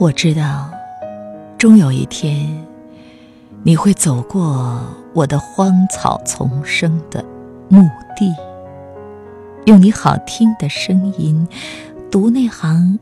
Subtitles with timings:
[0.00, 0.70] 我知道，
[1.58, 2.48] 终有一天，
[3.62, 4.80] 你会走过
[5.12, 7.22] 我的荒草丛生的
[7.68, 7.82] 墓
[8.16, 8.34] 地，
[9.66, 11.46] 用你好听的声音
[12.10, 12.98] 读那行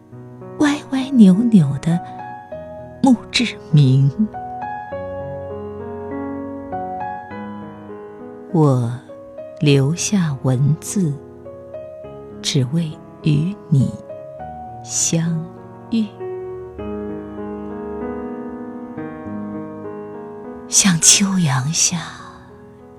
[0.59, 2.01] 歪歪扭扭的
[3.01, 4.11] 墓志铭。
[8.53, 8.93] 我
[9.61, 11.15] 留下文字，
[12.43, 12.91] 只为
[13.23, 13.89] 与你
[14.83, 15.47] 相
[15.93, 16.05] 遇。
[20.69, 21.99] 像秋阳下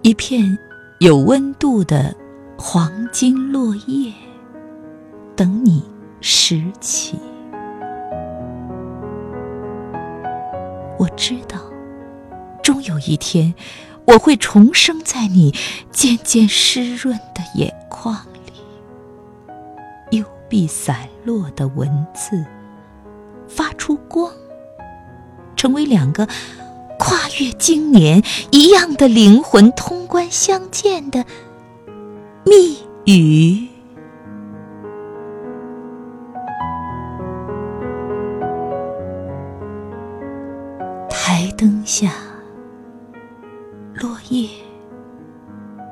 [0.01, 0.57] 一片
[0.99, 2.15] 有温度的
[2.57, 4.11] 黄金落叶，
[5.35, 5.83] 等你
[6.19, 7.19] 拾起。
[10.97, 11.59] 我知道，
[12.63, 13.53] 终有一天，
[14.05, 15.53] 我会重生在你
[15.91, 20.17] 渐渐湿润的眼眶里。
[20.17, 22.43] 幽闭散落的文字，
[23.47, 24.33] 发出光，
[25.55, 26.27] 成为两个。
[26.99, 31.25] 跨越经年，一样的灵魂通关相见的
[32.45, 33.67] 密语。
[41.09, 42.11] 台灯下，
[43.95, 44.49] 落叶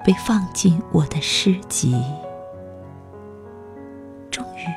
[0.06, 1.96] 被放进我的诗集，
[4.30, 4.68] 终于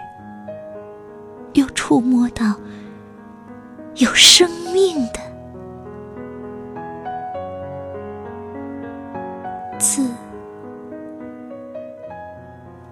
[1.61, 2.55] 又触摸到
[3.97, 5.20] 有生命的。
[9.81, 10.03] 字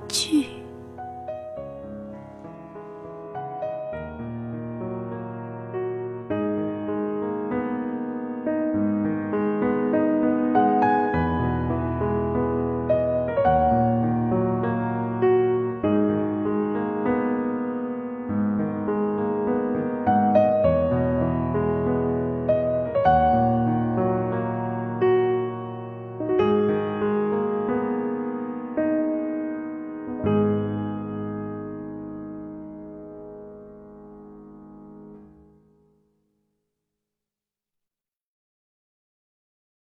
[0.08, 0.47] 句